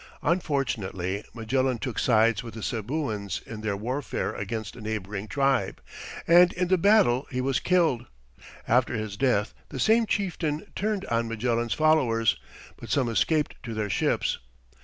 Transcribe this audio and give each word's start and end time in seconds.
Unfortunately, 0.23 1.23
Magellan 1.35 1.77
took 1.77 1.99
sides 1.99 2.41
with 2.41 2.55
the 2.55 2.63
Cebuans 2.63 3.39
in 3.45 3.61
their 3.61 3.77
warfare 3.77 4.33
against 4.33 4.75
a 4.75 4.81
neighbouring 4.81 5.27
tribe, 5.27 5.79
and 6.25 6.51
in 6.53 6.69
the 6.69 6.77
battle 6.79 7.27
he 7.29 7.39
was 7.39 7.59
killed. 7.59 8.07
After 8.67 8.95
his 8.95 9.15
death, 9.15 9.53
the 9.69 9.79
same 9.79 10.07
chieftain 10.07 10.65
turned 10.75 11.05
on 11.05 11.27
Magellan's 11.27 11.75
followers, 11.75 12.35
but 12.77 12.89
some 12.89 13.07
escaped 13.09 13.57
to 13.61 13.75
their 13.75 13.91
ships. 13.91 14.39